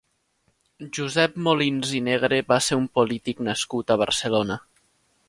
Josep 0.97 1.35
Molins 1.47 1.91
i 1.99 2.01
Negre 2.07 2.39
va 2.53 2.59
ser 2.69 2.79
un 2.79 2.87
polític 3.01 3.45
nascut 3.49 3.95
a 3.97 3.99
Barcelona. 4.07 4.59